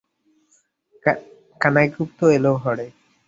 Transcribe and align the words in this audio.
কানাইগুপ্ত 1.61 2.19
এল 2.35 2.45
ঘরে। 2.55 2.87